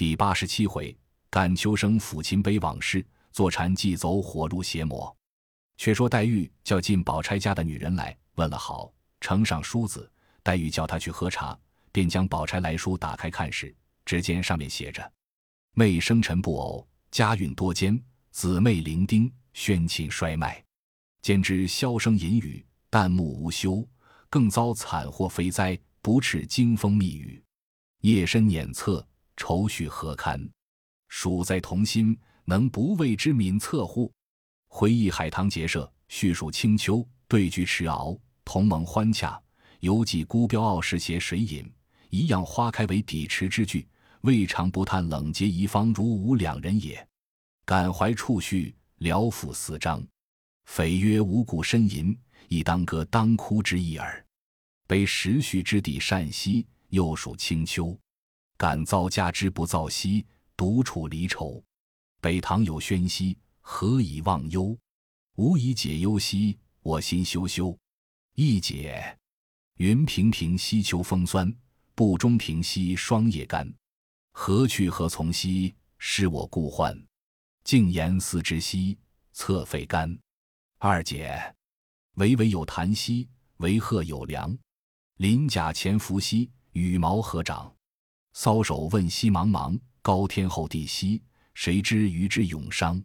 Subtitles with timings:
[0.00, 0.96] 第八十七回，
[1.28, 5.14] 感秋生抚琴悲往事，坐禅即走火入邪魔。
[5.76, 8.90] 却说黛玉叫进宝钗家的女人来，问了好，
[9.20, 10.10] 呈上书子。
[10.42, 11.54] 黛玉叫她去喝茶，
[11.92, 13.76] 便将宝钗来书打开看时，
[14.06, 15.12] 只见上面写着
[15.76, 17.94] ：“妹生辰不偶，家运多艰；
[18.30, 20.64] 姊妹伶仃，宣琴衰迈。
[21.20, 23.86] 兼之箫声隐语，旦暮无休，
[24.30, 27.44] 更遭惨祸非灾，不啻惊风密雨。
[28.00, 29.06] 夜深辇侧，
[29.40, 30.38] 愁绪何堪？
[31.08, 34.12] 属在同心，能不为之敏测乎？”
[34.68, 38.14] 回忆海棠结社，叙述清秋，对句迟敖，
[38.44, 39.40] 同盟欢洽。
[39.80, 41.66] 犹记孤标傲世携水饮，
[42.10, 43.88] 一样花开为底池之句。
[44.20, 47.08] 未尝不叹冷结遗芳，如吾两人也。
[47.64, 50.06] 感怀触绪，聊赋四章。
[50.66, 52.14] 匪曰无故呻吟，
[52.48, 54.22] 亦当歌当哭之意耳。
[54.86, 57.98] 悲时序之地善兮，又属清秋。
[58.60, 61.64] 感遭家之不造兮，独处离愁。
[62.20, 64.76] 北堂有喧兮，何以忘忧？
[65.36, 67.74] 吾以解忧兮，我心羞羞。
[68.34, 69.18] 一解。
[69.78, 71.50] 云平平兮秋风酸，
[71.94, 73.66] 不中庭兮霜叶干。
[74.32, 76.94] 何去何从兮，是我故欢。
[77.64, 78.98] 静言思之兮，
[79.32, 80.14] 侧肺肝。
[80.76, 81.54] 二姐，
[82.16, 84.54] 巍巍有檀兮，为鹤有梁。
[85.16, 87.74] 鳞甲潜伏兮，羽毛何长？
[88.42, 91.20] 搔首问兮茫茫，高天厚地兮，
[91.52, 93.04] 谁知鱼之永伤？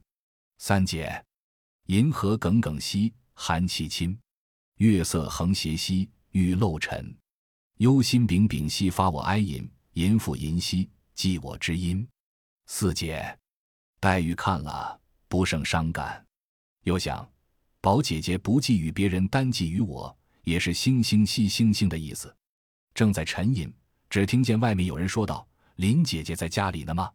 [0.59, 1.25] 三姐，
[1.87, 4.17] 银河耿耿兮，寒气侵。
[4.77, 6.09] 月色横斜兮。
[6.31, 7.13] 欲漏沉，
[7.79, 12.07] 忧心秉秉兮发我哀吟，吟复吟兮寄我知音。
[12.67, 13.37] 四姐，
[13.99, 14.97] 黛玉看了
[15.27, 16.25] 不胜伤感，
[16.83, 17.29] 又想
[17.81, 22.33] 宝姐姐不寄与别人，单寄于我，也是星星惜星星的意思。
[22.93, 23.69] 正在沉吟，
[24.15, 27.11] 只听见外面有人说道：“林姐姐在家里呢吗？”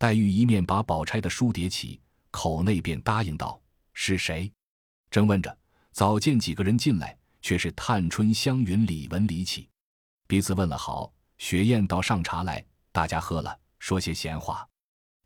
[0.00, 3.60] 黛玉一面把宝钗的书叠起，口内便答应道
[3.92, 4.50] ：“是谁？”
[5.12, 5.54] 正问着，
[5.92, 7.14] 早见几个人进来。
[7.42, 9.68] 却是探春、湘云、李文、李绮，
[10.26, 11.12] 彼此问了好。
[11.36, 14.66] 雪雁倒上茶来，大家喝了，说些闲话。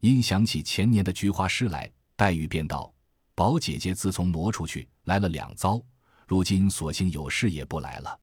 [0.00, 2.92] 因想起前年的菊花诗来，黛玉便道
[3.36, 5.80] ：“宝姐姐自从挪出去，来了两遭，
[6.26, 8.18] 如今索性有事也不来了，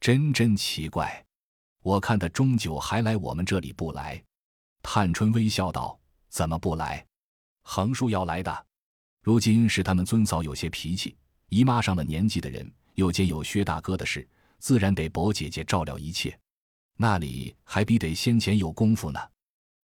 [0.00, 1.25] 真真奇怪。
[1.86, 4.20] 我看他终究还来我们这里不来。”
[4.82, 5.96] 探春微笑道
[6.28, 7.06] ：“怎么不来？
[7.62, 8.66] 横竖要来的。
[9.22, 11.16] 如今是他们尊嫂有些脾气，
[11.48, 14.26] 姨妈上了年纪的人。”又兼有薛大哥的事，
[14.58, 16.34] 自然得宝姐姐照料一切，
[16.96, 19.20] 那里还比得先前有功夫呢。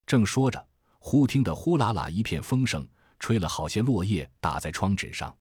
[0.07, 0.67] 正说着，
[0.99, 2.89] 忽听得呼啦啦一片风声，
[3.19, 5.37] 吹了好些落叶打在窗纸上，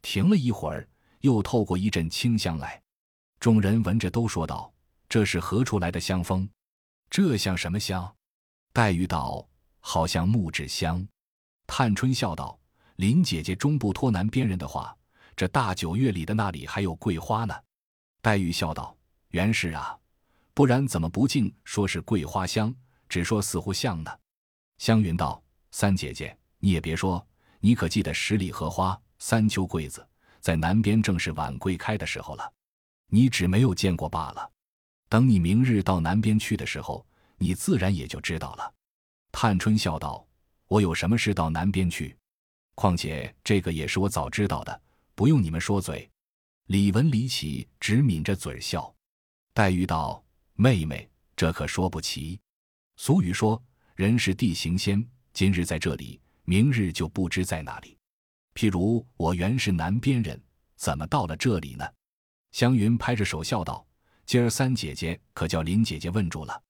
[0.00, 0.88] 停了一会儿，
[1.22, 2.80] 又透过一阵清香来。
[3.40, 4.72] 众人闻着都说道
[5.08, 6.48] ：“这是何处来的香风？
[7.10, 8.14] 这像什么香？”
[8.72, 9.48] 黛玉道
[9.80, 11.06] ：“好像木质香。”
[11.66, 12.58] 探春笑道
[12.96, 14.94] ：“林姐姐终不托南边人的话。”
[15.36, 17.54] 这大九月里的那里还有桂花呢，
[18.20, 18.96] 黛玉笑道
[19.30, 19.96] ：“原是啊，
[20.52, 22.74] 不然怎么不净说是桂花香，
[23.08, 24.10] 只说似乎像呢？”
[24.78, 25.40] 湘云道
[25.70, 27.24] ：“三姐姐，你也别说，
[27.60, 30.04] 你可记得十里荷花、三秋桂子，
[30.40, 32.52] 在南边正是晚桂开的时候了，
[33.06, 34.50] 你只没有见过罢了。
[35.08, 38.74] 等你明日到南边去的时候，你自然也就知道了。”
[39.32, 40.26] 探春笑道
[40.68, 42.16] ：“我有什么事到南边去？
[42.74, 44.80] 况且这个也是我早知道的。”
[45.14, 46.08] 不用你们说嘴，
[46.66, 48.94] 李文、李启只抿着嘴笑。
[49.52, 50.24] 黛玉道
[50.54, 52.38] ：“妹妹，这可说不齐。
[52.96, 53.60] 俗语说，
[53.96, 57.98] 人是地形仙，今日在这里，明日就不知在哪里。
[58.54, 60.40] 譬如我原是南边人，
[60.76, 61.84] 怎么到了这里呢？”
[62.52, 63.84] 湘云拍着手笑道
[64.28, 66.62] ：“今儿三姐姐可叫林姐姐问住了。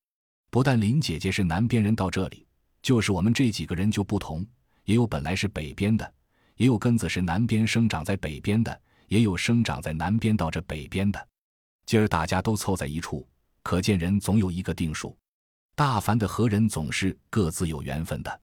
[0.49, 2.47] 不但林姐姐是南边人到这里，
[2.81, 4.47] 就是我们这几个人就不同，
[4.85, 6.15] 也有本来是北边的。”
[6.55, 11.29] 也有根子是南边生长在北边的，也有生长在南边到这北边的。
[11.85, 13.29] 今儿大家都凑在一处，
[13.65, 15.19] 可见人总有一个定数。
[15.75, 18.41] 大凡的和人总是各自有缘分的。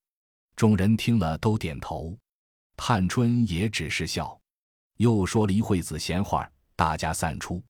[0.57, 2.17] 众人听了都点头，
[2.75, 4.37] 探春也只是笑，
[4.97, 7.63] 又说了一会子闲话，大家散出。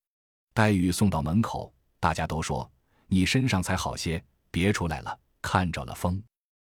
[0.56, 1.70] 黛玉送到门口，
[2.00, 2.72] 大家都说
[3.08, 6.24] ：“你身上才好些，别出来了，看着了风。”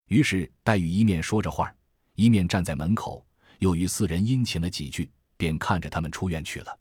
[0.08, 1.74] 于是黛玉一面说着话，
[2.14, 3.26] 一面站在门口。
[3.60, 6.78] 又与四人殷勤了几句，便看着他们出院去了。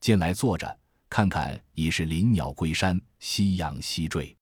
[0.00, 4.36] 进来坐着，看看已是林鸟归山，夕阳西坠。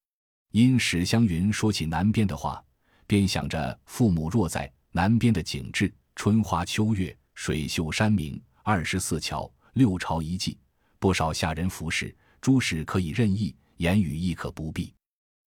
[0.51, 2.61] 因史湘云说起南边的话，
[3.07, 10.59] 便想着父母若在南边的景致，春花秋月，水秀山明，二十四桥，六朝遗迹，
[11.03, 14.95] 不少下人服侍，诸事可以任意，言语亦可不必。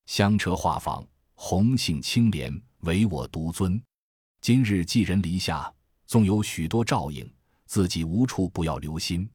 [0.05, 3.81] 香车画舫，红杏清莲，唯我独尊。
[4.41, 5.73] 今日寄人篱下，
[6.07, 7.25] 纵有许多照应，
[7.67, 9.29] 自己无处不要留心。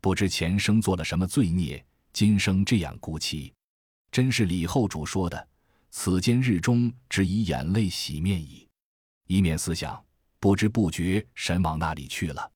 [0.00, 3.52] 不知前生做了什么罪孽，今生这样孤凄。
[4.12, 5.48] 真是李后主说的
[5.90, 8.68] ：“此间日中，只以眼泪洗面矣。”
[9.26, 10.00] 一面思想，
[10.38, 12.52] 不知不觉神往那里去了。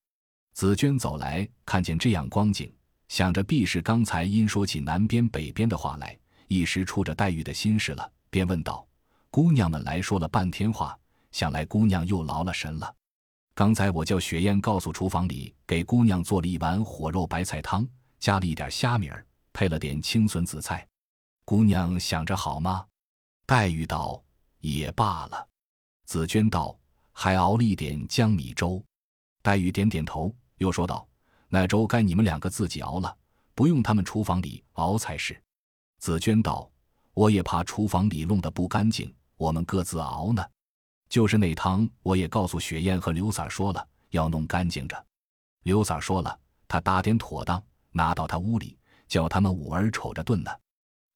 [0.52, 2.72] 紫娟走来，看见这样光景，
[3.10, 6.16] 想着必是刚才因说起南边北边的话来，
[6.46, 8.86] 一时出着黛玉的心事了，便问道
[9.32, 10.96] ：“姑娘们来说了半天话，
[11.32, 12.94] 想来姑娘又劳了神了。
[13.52, 17.84] 刚才我叫雪雁告诉厨房里，给姑娘做了一碗火肉白菜汤，
[18.20, 20.86] 加了一点虾米儿，配了点青笋紫菜。
[21.44, 22.86] 姑娘想着好吗？”
[23.44, 24.22] 黛玉道
[24.62, 25.48] ：“也罢了。”
[26.06, 26.78] 紫娟道
[27.10, 28.80] ：“还熬了一点江米粥。”
[29.42, 31.04] 黛玉点点头，又说道
[31.50, 33.14] ：“那粥该你们两个自己熬了，
[33.54, 35.38] 不用他们厨房里熬才是。”
[36.00, 36.70] 紫娟道
[37.12, 40.42] ：“我也怕厨房里弄得不干净，我们各自熬呢。
[41.08, 45.06] 就是那汤，我也告诉雪雁和刘三说了，要弄干净着。
[45.64, 50.50] 刘三说了，他打点妥当，拿到他屋里，叫他们五儿瞅着炖呢。”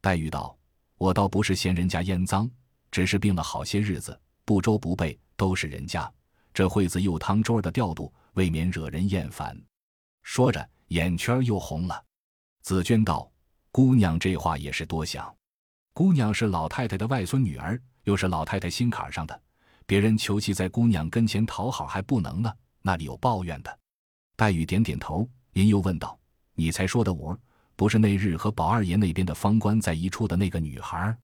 [0.03, 0.55] 黛玉道
[0.99, 2.51] ：“我倒不是嫌人家腌脏，
[2.91, 6.13] 只是病了好些日子。”不粥不备都是人家，
[6.53, 9.59] 这会子又汤粥的调度，未免惹人厌烦。
[10.25, 12.05] 说着，眼圈又红了。
[12.63, 13.31] 紫娟道
[13.71, 15.33] ：“姑娘这话也是多想。
[15.93, 19.41] 姑娘是老太太的外孙女儿，又是老太太心坎上的，
[19.87, 23.79] 别人求其在姑娘跟前讨好还不能呢，那里有抱怨的？”
[24.35, 26.19] 黛玉点点头，您又问道
[26.55, 27.39] ：“你才说的我，
[27.77, 31.17] 不是那日和宝二爷那边的方官在一处的那个女孩？”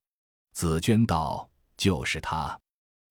[0.53, 2.57] 紫娟道：“就是她。”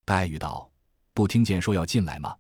[0.06, 0.72] 黛玉道
[1.14, 2.38] ：“不听见说要进来吗？”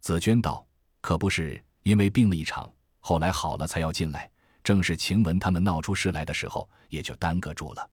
[0.00, 0.66] 紫娟道
[1.02, 2.72] ：“可不是，因为病了一场，
[3.06, 4.30] 后来好了才要进来。
[4.62, 7.90] 正是晴雯他们闹出事来的时候，也就耽搁住了。”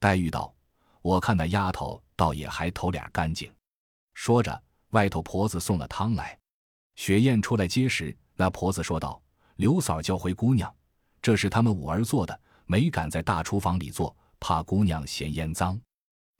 [0.00, 0.50] 黛玉道
[1.02, 3.52] ：“我看那丫头倒也还头脸干净。”
[4.14, 4.62] 说着，
[4.92, 6.38] 外头婆子送了汤来。
[6.94, 9.20] 雪雁出来接时，那婆子说道
[9.56, 10.74] ：“刘嫂叫回姑娘，
[11.20, 15.78] 这是他们五儿做的，没敢在大厨房里做，怕姑娘嫌烟脏。”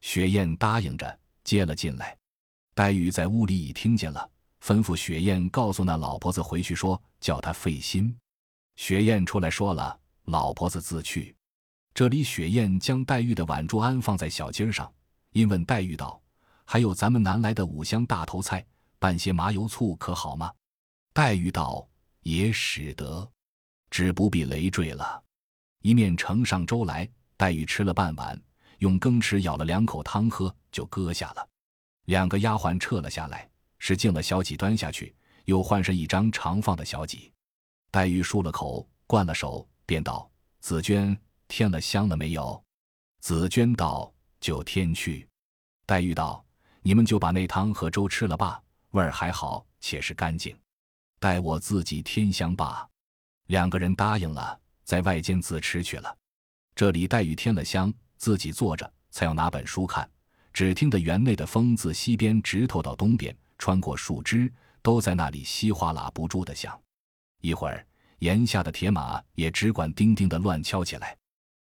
[0.00, 1.18] 雪雁答应着。
[1.44, 2.16] 接了进来，
[2.74, 4.28] 黛玉在屋里已听见了，
[4.66, 8.12] 吩咐雪雁告诉那老婆子回去说，叫她费心。
[8.74, 11.36] 雪雁出来说了，老婆子自去。
[11.94, 14.92] 这里雪雁将黛玉的碗珠安放在小鸡上，
[15.30, 16.20] 因问黛玉道
[16.66, 18.66] ：“还有咱们南来的五香大头菜，
[18.98, 20.52] 拌些麻油醋可好吗？”
[21.14, 21.88] 黛玉道
[22.22, 23.30] ：“也使得，
[23.88, 25.22] 只不必累赘了。”
[25.82, 28.36] 一面盛上粥来，黛玉吃了半碗。
[28.78, 31.48] 用羹匙舀了两口汤喝，就搁下了。
[32.06, 33.48] 两个丫鬟撤了下来，
[33.78, 35.14] 是敬了小几端下去，
[35.44, 37.32] 又换上一张长放的小几。
[37.90, 40.30] 黛玉漱了口，灌了手，便道
[40.60, 41.16] ：“紫娟
[41.48, 42.62] 添了香了没有？”
[43.20, 45.26] 紫娟道：“就添去。”
[45.86, 46.44] 黛玉道
[46.82, 50.56] ：“你们就把那汤和粥吃了吧，味儿还好，且是干净。
[51.18, 52.88] 待我自己添香罢。”
[53.48, 56.16] 两个人答应了，在外间自吃去了。
[56.74, 57.92] 这里黛玉添了香。
[58.18, 60.08] 自己坐着，才要拿本书看，
[60.54, 66.78] 只听得园内的风自西边直透到东边，穿过树枝，都在那里稀哗啦不住的响。
[67.40, 67.86] 一会儿，
[68.18, 71.16] 檐下的铁马也只管叮叮的乱敲起来。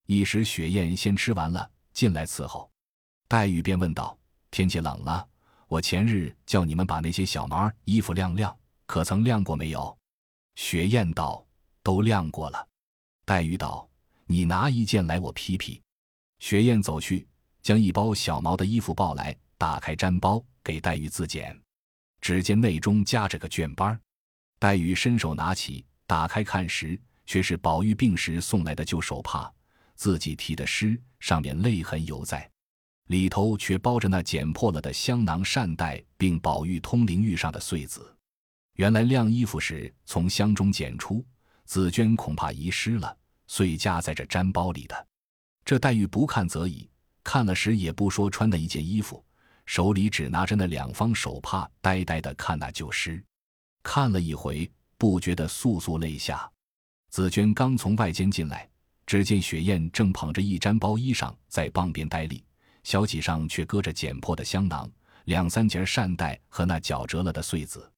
[0.07, 2.71] 一时，雪雁先吃完了，进来伺候。
[3.29, 4.19] 黛玉便问道
[4.51, 5.29] ：“天气冷了，
[5.67, 9.97] 我前日叫你们把那些小毛衣服晾晾，可曾晾过没有？”
[10.57, 11.47] 雪雁道
[11.85, 12.67] ：“都晾过了。”
[13.27, 13.87] 黛玉道
[14.25, 15.81] ：“你拿一件来，我披披。”
[16.41, 17.29] 雪雁走去，
[17.61, 21.61] 将一包小毛的衣服抱来，打开毡包，给黛玉自检。
[22.21, 23.97] 只见内中夹着个绢包
[24.59, 29.53] 黛玉伸手拿起，打开看时，却是宝玉病时送来的旧手帕，
[29.95, 32.51] 自己提的诗，上面泪痕犹在，
[33.07, 38.17] 里头却包着那剪破了的香囊扇袋，并宝玉通灵玉上的穗子。
[38.75, 41.25] 原来晾衣服时从箱中捡出，
[41.65, 45.07] 紫鹃恐怕遗失了，遂夹在这毡包里的。
[45.65, 46.89] 这黛玉不看则已，
[47.23, 49.25] 看了时也不说穿的一件衣服，
[49.69, 53.23] 手里只拿着那两方手帕，呆呆的看那旧诗，
[53.83, 56.51] 看了一回，不觉得簌簌泪下。
[57.11, 58.67] 紫鹃刚从外间进来，
[59.05, 62.43] 只见雪雁正捧着一毡包衣裳在傍边呆立，
[62.83, 64.91] 小几上却搁着剪破的香囊，
[65.25, 67.93] 两三截扇带和那绞折了的穗子。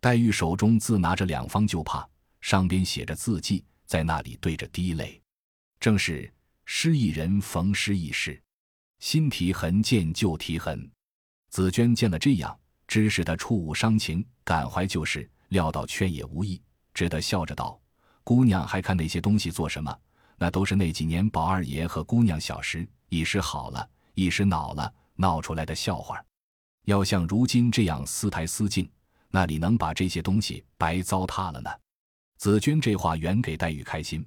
[0.00, 2.08] 黛玉手中自拿着两方旧帕，
[2.40, 5.20] 上边写着字迹，在那里对着滴泪，
[5.80, 6.32] 正是。
[6.64, 8.40] 失意人逢失意事，
[9.00, 10.88] 新题痕见旧题痕。
[11.50, 16.60] 紫娟见了这样，知是他触物伤情，感怀旧事，料到劝也无益，
[16.92, 17.80] 只得笑着道
[18.22, 19.98] ：“姑娘还看那些东西做什么？
[20.36, 26.22] 那都是那几年宝二爷和姑娘小时，一时好了，一时恼了，闹出来的笑话。
[26.84, 28.88] 要像如今这样私台私敬，
[29.30, 31.70] 那里能把这些东西白糟蹋了呢？
[32.36, 34.24] 紫娟这话原给黛玉开心，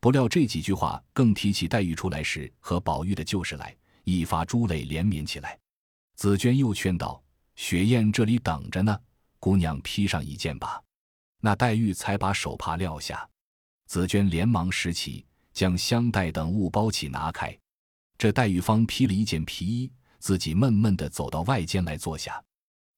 [0.00, 5.58] 不料这几句话更提起黛玉出来时和宝玉的旧事来，一发珠泪连绵起来。
[6.14, 7.22] 紫娟又劝道
[7.56, 8.98] ：“雪雁这里等着呢，
[9.38, 10.82] 姑娘披上一件吧。”
[11.40, 13.28] 那黛玉才把手帕撂下。
[13.86, 17.56] 紫娟连忙拾起，将香袋等物包起拿开。
[18.16, 22.42] 这黛玉方披了一件皮衣，自己闷闷地走到外间来坐下。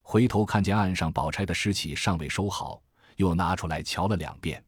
[0.03, 2.81] 回头看见案上宝钗的尸体尚未收好，
[3.17, 4.65] 又拿出来瞧了两遍，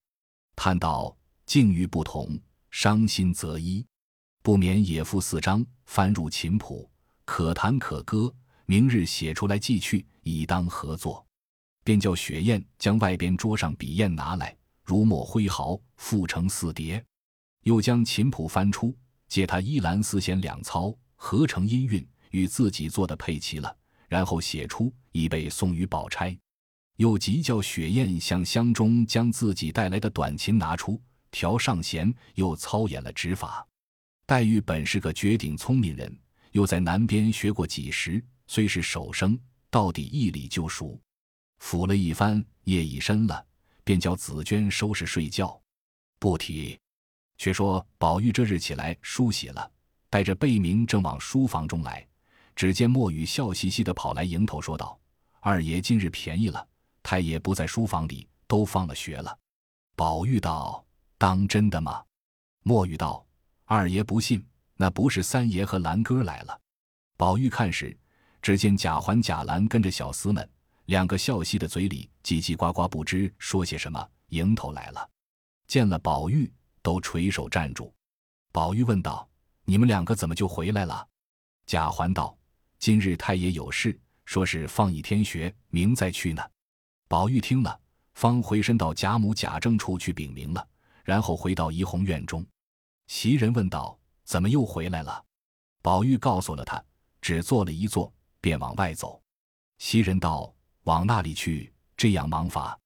[0.57, 2.37] 叹道：“境遇不同，
[2.73, 3.87] 伤心则一，
[4.43, 6.91] 不免也付四张，翻入琴谱，
[7.29, 8.35] 可弹可歌。
[8.65, 11.23] 明日写出来寄去，以当合作。”
[11.85, 17.05] 便叫雪雁将外边桌上笔砚拿来，如墨挥毫，复成四叠。
[17.65, 18.97] 又将琴谱翻出，
[19.29, 23.77] 借他一蓝丝弦两操，合成音韵，与自己做的配齐了。
[24.09, 26.35] 然后写出，以备送与宝钗。
[26.97, 30.99] 又急叫雪雁向箱中将自己带来的短琴拿出，
[31.31, 33.67] 调上弦，又操演了指法。
[34.27, 36.19] 黛玉本是个绝顶聪明人，
[36.59, 39.39] 又在南边学过几时，虽是手生，
[39.71, 41.01] 到底一理就熟。
[41.63, 43.47] 抚了一番，夜已深了，
[43.85, 45.63] 便叫紫娟收拾睡觉。
[46.19, 46.77] 不提，
[47.37, 49.71] 却说宝玉这日起来梳洗了，
[50.11, 52.05] 带着贝明正往书房中来。
[52.57, 54.99] 只见墨雨笑嘻嘻的跑来迎头说道
[55.39, 56.67] ：“二爷今日便宜了，
[57.05, 59.39] 太爷不在书房里，都放了学了。”
[59.95, 60.85] 宝玉道
[61.19, 62.05] ：“当真的吗？”
[62.67, 63.25] 墨雨道
[63.65, 64.45] ：“二爷不信，
[64.79, 66.59] 那不是三爷和兰哥来了。”
[67.19, 67.95] 宝玉看时，
[68.41, 70.49] 只见贾环、贾兰跟着小厮们，
[70.87, 75.11] 两个笑嘻的嘴里叽叽呱呱，不知说些什么，迎头来了。
[75.67, 77.93] 见了宝玉，都垂手站住。
[78.53, 79.29] 宝玉问道
[79.67, 81.07] ：“你们两个怎么就回来了？”
[81.67, 82.35] 贾环道。
[82.79, 86.41] 今日太爷有事，说是放一天学，明再去呢。
[87.09, 87.81] 宝玉听了，
[88.15, 90.65] 方回身到贾母、贾政处去禀明了，
[91.03, 92.47] 然后回到怡红院中。
[93.09, 95.25] 袭人问道：“怎么又回来了？”
[95.81, 96.85] 宝玉告诉了他，
[97.23, 99.23] 只坐了一坐，便往外走。
[99.79, 100.55] 袭人道
[100.85, 101.73] ：“往那里去？
[101.97, 102.79] 这样忙法，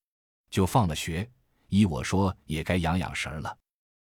[0.51, 1.29] 就放了学。
[1.67, 3.59] 依我说，也该养养神了。”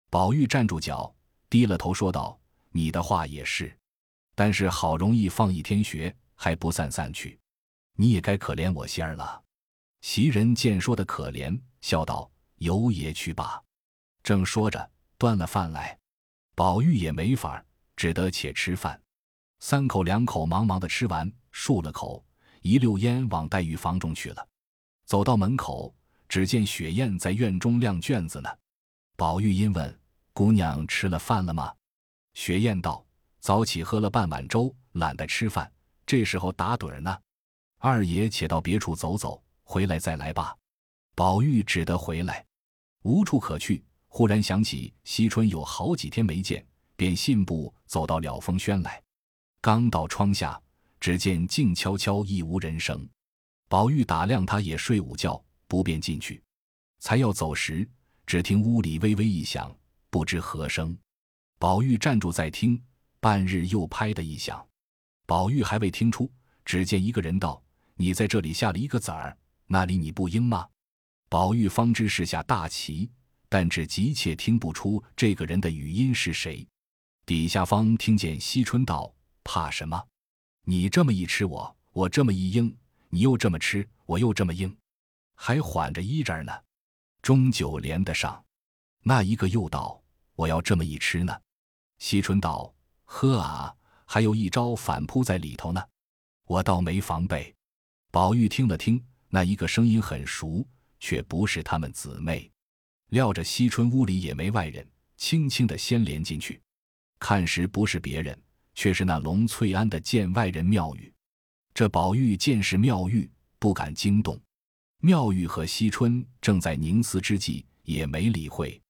[0.08, 1.14] 宝玉站住脚，
[1.50, 2.40] 低了头说道
[2.72, 3.76] ：“你的话也是。”
[4.34, 7.38] 但是好容易放一天学，还不散散去，
[7.96, 9.42] 你也该可怜我仙儿了。
[10.00, 13.62] 袭人见说的可怜，笑道：“由爷去吧。”
[14.22, 15.98] 正说着，端了饭来，
[16.56, 17.64] 宝玉也没法儿，
[17.96, 18.98] 只得且吃饭。
[19.60, 22.24] 三口两口忙忙的吃完，漱了口，
[22.62, 24.48] 一溜烟往黛玉房中去了。
[25.04, 25.94] 走到门口，
[26.30, 28.48] 只见雪雁在院中晾卷子呢。
[29.16, 30.00] 宝玉因问
[30.32, 31.72] ：“姑娘吃了饭了吗？”
[32.32, 33.04] 雪雁道。
[33.38, 35.70] 早起喝了半碗粥，懒得吃饭，
[36.04, 37.16] 这时候打盹呢。
[37.78, 40.56] 二爷且到别处走走，回来再来吧。
[41.14, 42.44] 宝玉只得回来，
[43.02, 43.84] 无处可去。
[44.16, 46.64] 忽然想起惜春有好几天没见，
[46.96, 49.02] 便信步走到了风轩来。
[49.60, 50.58] 刚到窗下，
[50.98, 53.06] 只见静悄悄，亦无人声。
[53.68, 56.42] 宝玉打量他也睡午觉，不便进去。
[56.98, 57.86] 才要走时，
[58.24, 59.70] 只听屋里微微一响，
[60.08, 60.96] 不知何声。
[61.58, 62.82] 宝玉站住再听。
[63.20, 64.66] 半日又拍的一响，
[65.26, 66.32] 宝玉还未听出，
[66.64, 67.62] 只见一个人道
[67.96, 70.66] ：“你在这里下了一个子儿，那里你不应吗？”
[71.28, 73.10] 宝玉方知是下大棋，
[73.56, 76.68] 但只急切听不出这个人的语音是谁。
[77.24, 79.10] 底下方听见惜春道
[79.42, 79.98] ：“怕什么？
[80.64, 82.76] 你这么一吃我，我这么一应，
[83.08, 84.76] 你又这么吃，我又这么应，
[85.36, 86.52] 还缓着一阵呢，
[87.22, 88.44] 终究连得上。”
[89.02, 90.02] 那一个又道
[90.36, 91.34] ：“我要这么一吃呢。”
[91.98, 92.70] 惜春道。
[93.06, 95.82] 呵啊，还有一招反扑在里头呢，
[96.44, 97.54] 我倒没防备。
[98.10, 100.62] 宝玉听了听，那一个声音很熟，
[101.00, 102.52] 却不是他们姊妹。
[103.10, 104.86] 料着惜春屋里也没外人，
[105.16, 106.60] 轻轻的先连进去，
[107.18, 108.36] 看时不是别人，
[108.74, 111.12] 却是那龙翠庵的见外人妙玉。
[111.72, 114.40] 这宝玉见是妙玉，不敢惊动。
[115.02, 118.80] 妙玉和惜春正在凝思之际，也没理会。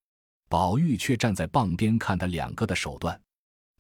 [0.49, 3.21] 宝玉却站在傍边看他两个的手段。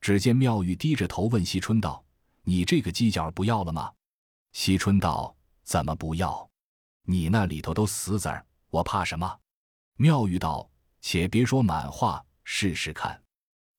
[0.00, 2.04] 只见妙玉低着头问惜春道
[2.42, 3.90] ：“你这个犄角不要了吗？”
[4.52, 6.48] 惜春道：“怎么不要？
[7.04, 9.38] 你那里头都死子儿，我怕什么？”
[9.98, 10.68] 妙玉道
[11.00, 13.18] ：“且别说满话，试试看。”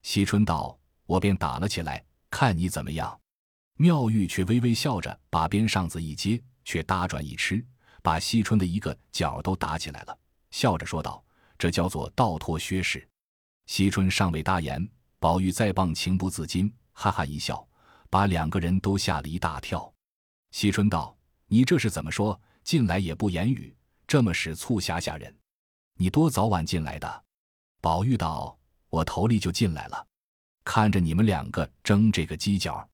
[0.01, 3.19] 惜春道：“我便打了起来，看你怎么样。”
[3.77, 7.63] 妙玉却微微笑着，把边上子一接，却搭转一吃，
[8.01, 10.19] 把惜春的一个角都打起来了，
[10.50, 11.24] 笑着说道
[11.55, 13.07] ：“这叫做倒脱靴式。”
[13.67, 14.88] 惜春尚未答言。
[15.19, 17.67] 宝玉再棒情不自禁，哈哈一笑，
[18.09, 19.91] 把两个人都吓了一大跳。
[20.51, 22.39] 惜春道：“你这是怎么说？
[22.63, 23.75] 进来也不言语，
[24.07, 25.36] 这么使促吓吓人。
[25.98, 27.24] 你多早晚进来的？”
[27.82, 28.58] 宝玉道
[28.89, 30.08] ：“我头里就进来了，
[30.63, 32.88] 看着你们两个争这个犄角。”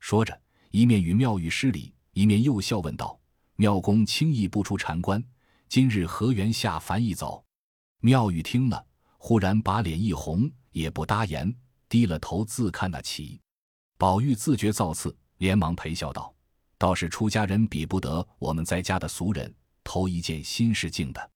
[0.00, 0.40] 说着，
[0.70, 3.18] 一面与妙玉施礼，一面又笑问道
[3.56, 5.22] ：“妙公轻易不出禅关，
[5.68, 7.44] 今日何缘下凡一走？”
[8.00, 8.86] 妙玉听了，
[9.18, 11.54] 忽然把脸一红，也不答言，
[11.88, 13.40] 低了头自看那棋。
[13.98, 16.34] 宝玉自觉造次，连忙陪笑道
[16.78, 19.54] ：“倒是出家人比不得我们在家的俗人，
[19.84, 21.29] 头一件心是静的，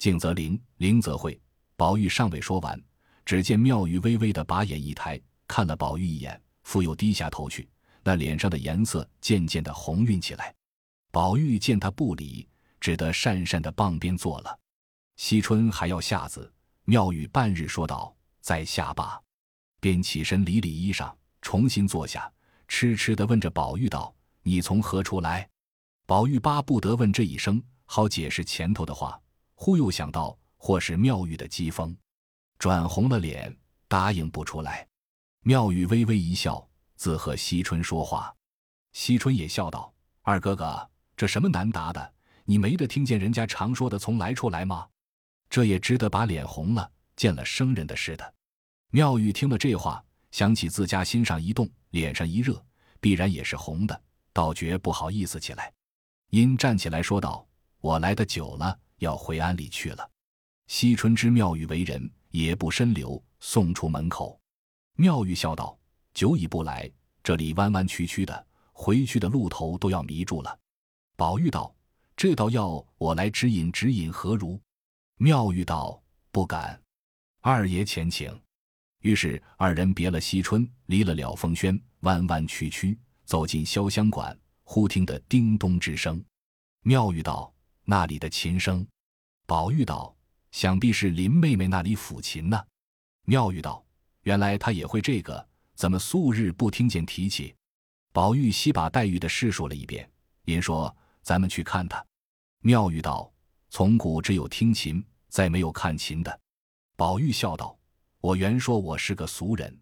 [0.00, 1.38] 静则灵，灵则慧。”
[1.76, 2.82] 宝玉尚未说完，
[3.24, 7.68] 只见妙玉微微的把眼一抬，看了宝玉一眼，复又低下头去，
[8.02, 10.54] 那脸上的颜色渐渐的红晕起来。
[11.10, 12.48] 宝玉见他不理，
[12.80, 14.58] 只得讪讪的傍边坐了。
[15.16, 16.50] 惜春还要下子，
[16.84, 19.20] 妙玉半日说道：“再下罢。”
[19.80, 22.32] 便起身理理衣裳，重新坐下，
[22.68, 24.14] 痴痴的问着宝玉道
[24.44, 25.46] ：“你从何处来？”
[26.06, 29.20] 宝玉巴不得问这一声，好解释前头的话，
[29.62, 31.94] 忽又想到或是妙玉的讥讽，
[32.58, 33.54] 转红了脸，
[33.88, 34.88] 答应不出来。
[35.42, 38.34] 妙玉微微一笑，自和惜春说话。
[38.94, 39.92] 惜春也笑道
[40.24, 42.14] ：“二哥哥，这什么难答的？
[42.46, 44.88] 你没得听见人家常说的‘从来处来’吗？”
[45.50, 48.34] 这也值得把脸红了，见了生人的似的。
[48.92, 52.64] 妙玉听了这话，想起自家心上一动，脸上一热，
[52.98, 54.02] 必然也是红的，
[54.32, 55.70] 倒觉不好意思起来，
[56.30, 57.46] 因站起来说道
[57.82, 60.10] ：“我来的久了，要回庵里去了。”
[60.68, 64.40] 惜春知妙玉为人，也不深留，送出门口。
[64.96, 65.76] 妙玉笑道
[66.14, 66.88] ：“久已不来，
[67.24, 70.58] 这里弯弯曲曲的，回去的路头都要迷住了。”
[71.18, 71.74] 宝玉道
[72.16, 74.60] ：“这倒要我来指引指引，何如？”
[75.18, 76.80] 妙玉道：“不敢，
[77.40, 78.40] 二爷前请。”
[79.02, 86.22] 于是二人别了惜春，离了了凤轩，弯弯曲曲走进潇湘馆，忽听得叮咚之声。
[86.82, 87.52] 妙玉道
[87.84, 88.86] ：“那里的琴声？”
[89.50, 90.14] 宝玉道
[90.52, 92.64] ：“想必是林妹妹那里抚琴呢。”
[93.26, 93.84] 妙玉道
[94.22, 97.52] ：“原来她也会这个，怎么素日不听见提起？”
[98.14, 100.08] 宝玉细把黛玉的事说了一遍，
[100.44, 102.00] 因说：“咱们去看她。”
[102.62, 103.28] 妙玉道
[103.70, 106.40] ：“从古只有听琴。”再没有看琴的，
[106.94, 107.76] 宝玉笑道
[108.22, 109.76] ：“我原说我是个俗人。”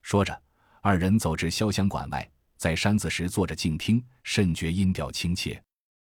[0.00, 0.42] 说着，
[0.80, 5.62] 二人走至潇湘馆外，在山子时坐着静听，甚觉音调亲切。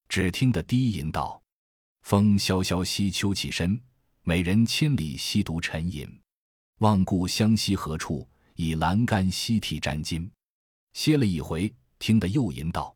[0.07, 1.40] 只听得低吟道
[2.03, 3.81] ：“风萧萧兮秋起身，
[4.23, 6.09] 美人千里兮独沉吟。
[6.79, 8.29] 望故乡兮何处？
[8.57, 10.29] 以栏杆兮涕沾巾。”
[10.93, 12.95] 歇了一回，听得又吟道：“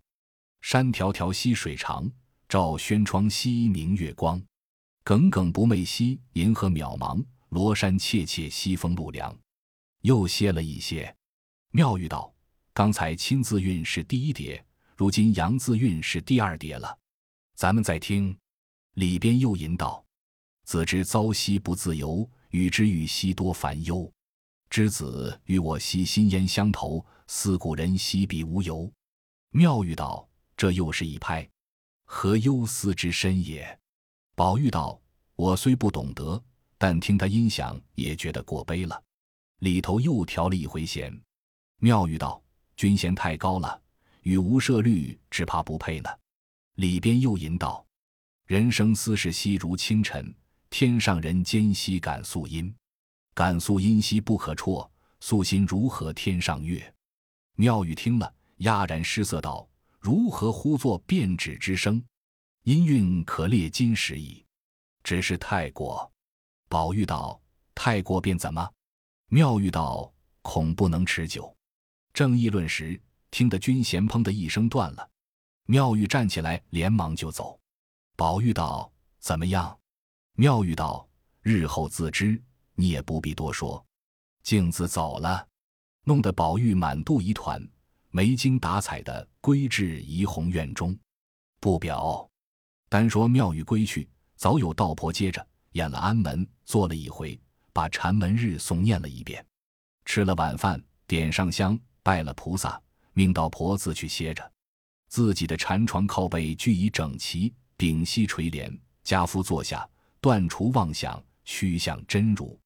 [0.63, 2.11] 山迢迢兮水长，
[2.49, 4.43] 照轩窗兮明月光。”
[5.05, 9.37] 耿耿不寐兮银河渺茫，罗衫切切兮风露凉。
[10.01, 11.15] 又歇了一些，
[11.71, 12.35] 妙玉道
[12.73, 14.65] ：“刚才亲自韵是第一叠，
[14.97, 16.99] 如今阳字韵是第二叠了。
[17.55, 18.37] 咱们再听，
[18.95, 20.05] 里边又吟道
[20.65, 24.11] ：‘子之遭兮不自由，与之与兮多烦忧。
[24.71, 28.91] 之子与我兮心焉相投，思故人兮彼无由。’
[29.51, 31.49] 妙玉道：‘这又是一拍，
[32.05, 33.79] 何忧思之深也？’”
[34.35, 35.01] 宝玉道
[35.37, 36.43] ：“我虽不懂得，
[36.79, 39.01] 但听他音响，也觉得过悲了。
[39.61, 41.17] 里头又调了一回弦。”
[41.79, 42.43] 妙玉道
[42.77, 43.81] ：“君弦太高了，
[44.23, 46.11] 与无赦律只怕不配呢。”
[46.77, 47.84] 里边又吟道
[48.47, 50.35] ：“人生思事兮如清晨，
[50.69, 52.75] 天上人间兮感素音。
[53.33, 54.87] 感素音兮不可辍，
[55.21, 56.95] 素心如何天上月？”
[57.57, 59.67] 妙玉听了，哑然失色道
[59.99, 62.03] ：“如何呼作变指之声？”
[62.65, 64.45] 音韵可列金石矣，
[65.03, 66.13] 只是太过。
[66.69, 67.41] 宝玉道
[67.75, 68.71] ：“太过便怎么？”
[69.31, 71.55] 妙玉道：“恐不能持久。”
[72.13, 75.11] 正议论时，听得军弦砰的一声断了。
[75.65, 77.59] 妙玉站起来，连忙就走。
[78.17, 79.77] 宝玉道：“怎么样？”
[80.35, 81.07] 妙玉道
[81.43, 82.41] ：“日后自知，
[82.75, 83.85] 你也不必多说。”
[84.45, 85.47] 镜子走了，
[86.05, 87.67] 弄得宝玉满肚疑团，
[88.11, 90.97] 没精打采的归至怡红院中，
[91.59, 92.29] 不表。
[92.89, 97.41] 单说妙玉归去，早有道婆接着演了安门，坐了一回，
[97.73, 99.45] 把禅门日诵念了一遍，
[100.05, 102.81] 吃了晚饭，点上香，拜了菩萨，
[103.13, 104.53] 命道婆自去歇着。
[105.09, 109.89] 自己的禅床靠背俱已整齐，屏息垂帘，家夫坐下，
[110.21, 112.59] 断除妄想，趋向真如。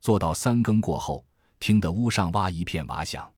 [0.00, 1.24] 坐到三更过后，
[1.58, 3.30] 听得屋上挖一片瓦响，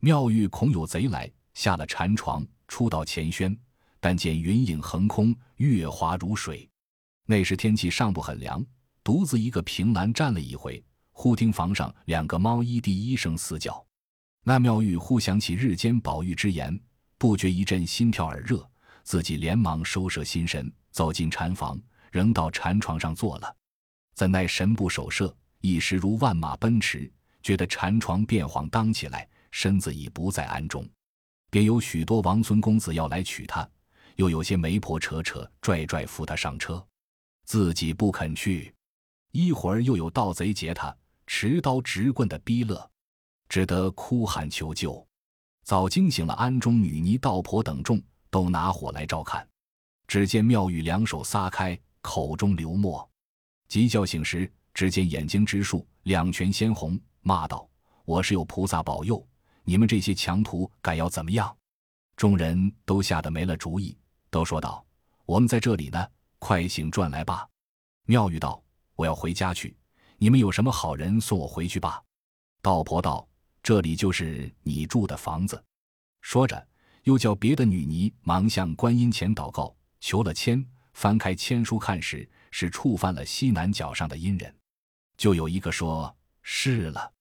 [0.00, 3.56] 妙玉恐有贼来，下了禅床，出到前轩。
[4.00, 6.68] 但见云影横空，月华如水。
[7.24, 8.62] 那时天气尚不很凉，
[9.02, 13.82] 独自一个凭栏站了一回，忽听房上两个猫一第一声嘶叫，
[14.42, 16.78] 那妙玉忽想起日间宝玉之言，
[17.16, 18.68] 不觉一阵心跳耳热，
[19.04, 23.56] 自己连忙收摄心神，走进禅房，仍到禅床上坐了。
[24.14, 27.10] 怎奈神不守舍，一时如万马奔驰，
[27.42, 30.88] 觉得禅床变晃荡起来，身子已不在庵中，
[31.50, 33.68] 便有许多王孙公子要来娶她，
[34.16, 36.84] 又有些媒婆扯扯拽拽扶她上车，
[37.44, 38.74] 自己不肯去。
[39.32, 42.90] 一会儿又有盗贼劫他，持刀执棍的逼勒，
[43.48, 45.04] 只得哭喊求救。
[45.64, 48.00] 早惊醒了庵中女尼、道婆等众，
[48.34, 49.48] 都拿火来照看。
[50.08, 53.08] 只见妙玉两手撒开，口中流沫。
[53.68, 57.68] 急叫醒时，只见眼睛直竖，两拳鲜红，骂道
[58.04, 59.24] ：“我是有菩萨保佑，
[59.62, 61.56] 你们这些强徒敢要怎么样？”
[62.18, 63.96] 众人都吓得没了主意，
[64.30, 64.84] 都说道
[65.26, 66.04] ：“我们在这里呢，
[66.40, 67.48] 快醒转来吧。”
[68.06, 68.60] 妙玉道。
[68.96, 69.76] 我要回家去，
[70.18, 72.02] 你们有什么好人送我回去吧。
[72.62, 73.26] 道婆道
[73.62, 75.60] ：“这里就是你住的房子。”
[76.22, 76.64] 说着，
[77.04, 80.64] 又叫别的女尼忙向观音前祷告，求了签。
[80.92, 84.54] 翻开签书看时，是触犯了西南角上的阴人。
[85.16, 87.12] 就有一个说：“是了，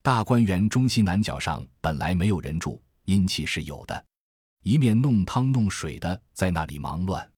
[0.00, 4.06] 大观园中西南角上本来没有人住，阴气是有的。
[4.62, 7.28] 一面弄汤弄水的在那里忙乱。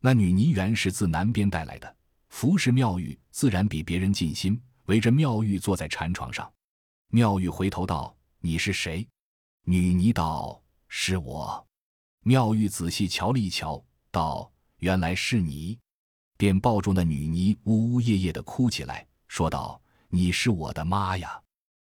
[0.00, 1.96] 那女尼原是自南边带来的。”
[2.30, 4.60] 服侍妙玉，自然比别人尽心。
[4.86, 6.50] 围着妙玉坐在禅床上，
[7.08, 9.06] 妙玉回头道：“你是谁？”
[9.64, 10.62] 女尼道
[10.98, 11.68] ：“是我。”
[12.24, 15.78] 妙玉仔细瞧了一瞧，道：“原来是你。”
[16.38, 19.78] 便抱住那女尼，呜呜咽咽的哭起来，说道
[20.08, 21.38] ：“你是我的妈呀！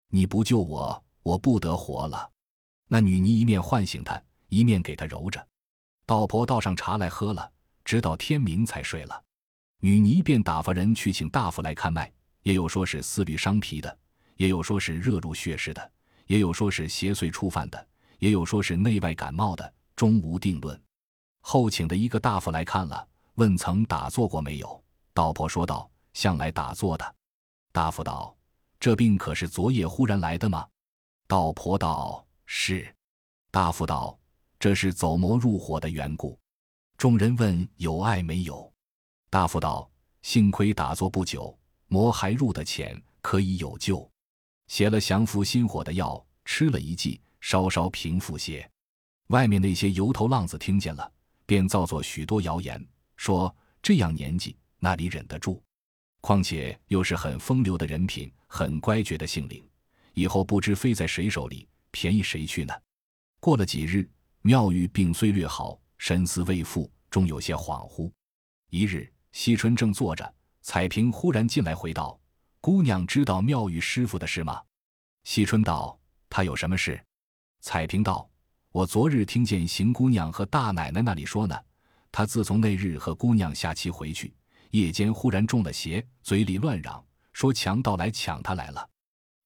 [0.08, 2.28] 你不救我，我不得活了。”
[2.88, 5.46] 那女尼一面唤醒他，一面给他揉着。
[6.04, 7.50] 道婆倒上茶来喝了，
[7.84, 9.24] 直到天明才睡了。
[9.80, 13.98] 女尼便打发人去请大夫来看脉，也有说是思虑伤脾的，
[14.36, 15.92] 也有说是热入血湿的，
[16.26, 20.80] 也有说是邪祟触犯的，也有说是内外感冒的，终无定论。
[21.40, 24.84] 后请的一个大夫来看了，问曾打坐过没有？
[25.14, 27.14] 道婆说道：“向来打坐的。”
[27.72, 28.36] 大夫道
[28.80, 30.66] ：“这病可是昨夜忽然来的吗？”
[31.26, 32.94] 道婆道：“是。”
[33.50, 34.18] 大夫道
[34.58, 36.38] ：“这是走魔入火的缘故。”
[36.98, 38.72] 众人问有碍没有？
[39.30, 39.88] 大夫道
[40.22, 41.56] ：“幸亏打坐不久，
[41.88, 44.10] 魔还入得浅，可以有救。
[44.68, 48.68] 写了降服心火的药，吃了一剂，稍稍平复些。
[49.28, 51.12] 外面那些油头浪子听见了，
[51.44, 52.84] 便造作许多谣言，
[53.16, 55.62] 说这样年纪哪里忍得住？
[56.20, 59.68] 况且又是很风流的人品，很乖觉的性灵，
[60.14, 62.74] 以后不知飞在谁手里，便宜谁去呢？”
[63.40, 64.08] 过了几日，
[64.42, 68.10] 妙玉病虽略好，神思未复，终有些恍惚。
[68.70, 69.12] 一日。
[69.32, 72.18] 惜春正坐着，彩萍忽然进来回道
[72.58, 74.62] ：“姑娘知道妙玉师傅的事吗？”
[75.24, 76.98] 惜春道：“他有什么事？”
[77.66, 78.30] 彩萍道
[78.70, 81.60] ：“我昨日听见邢姑娘和大奶奶那里说呢。
[82.12, 84.32] 她自从那日和姑娘下棋回去，
[84.70, 88.88] 夜间忽然中了邪，嘴里乱嚷，说强盗来抢她来了，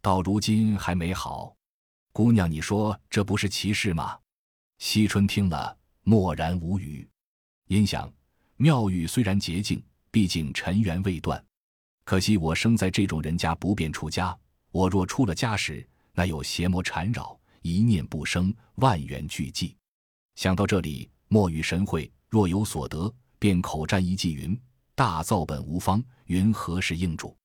[0.03, 1.57] 到如今还没好。
[2.13, 4.19] 姑娘，你说这不是奇事吗？”
[4.77, 7.09] 惜春听了，默然无语，
[7.69, 8.13] 因想。
[8.57, 11.43] 妙玉虽然洁净，毕竟尘缘未断。
[12.05, 14.39] 可惜我生在这种人家，不便出家。
[14.73, 19.75] 我若出了家时，那有邪魔缠绕，一念不生，万缘俱寂。
[20.35, 24.59] 想到这里，莫与神会，若有所得，便口占一偈云
[24.95, 27.37] ：“大造本无方，云何时应主？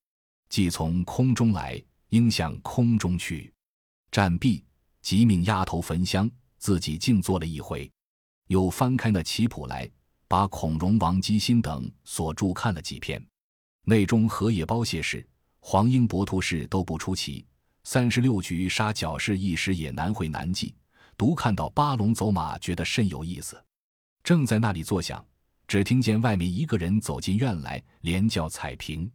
[0.50, 3.54] 既从空中来，应向空中去。”
[4.12, 4.64] 战毕，
[5.02, 7.92] 即命丫头焚香，自己静坐了一回，
[8.48, 9.90] 又翻开那棋谱来。
[10.28, 13.24] 把孔融、王基辛等所著看了几篇，
[13.84, 15.26] 内中河野包谢氏、
[15.60, 17.46] 黄英博图氏都不出奇。
[17.86, 20.74] 三十六局杀角氏一时也难会难记。
[21.16, 23.64] 独看到八龙走马，觉得甚有意思。
[24.24, 25.24] 正在那里坐想，
[25.68, 29.10] 只听见外面一个人走进院来，连叫彩萍。